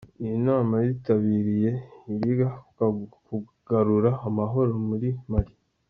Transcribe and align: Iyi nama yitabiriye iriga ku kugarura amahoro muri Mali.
Iyi 0.23 0.37
nama 0.47 0.73
yitabiriye 0.85 1.71
iriga 2.13 2.47
ku 2.75 2.83
kugarura 3.25 4.11
amahoro 4.27 4.71
muri 4.89 5.09
Mali. 5.31 5.53